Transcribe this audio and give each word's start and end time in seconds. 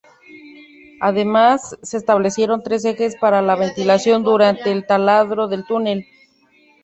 Además, 0.99 1.77
se 1.83 1.97
establecieron 1.97 2.63
tres 2.63 2.83
ejes 2.85 3.15
para 3.17 3.43
la 3.43 3.55
ventilación 3.55 4.23
durante 4.23 4.71
el 4.71 4.87
taladrado 4.87 5.47
del 5.47 5.63
túnel. 5.63 6.07